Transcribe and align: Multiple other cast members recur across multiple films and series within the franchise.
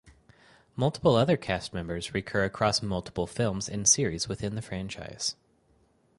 Multiple 0.75 1.13
other 1.15 1.37
cast 1.37 1.75
members 1.75 2.11
recur 2.11 2.43
across 2.43 2.81
multiple 2.81 3.27
films 3.27 3.69
and 3.69 3.87
series 3.87 4.27
within 4.27 4.55
the 4.55 4.61
franchise. 4.63 5.35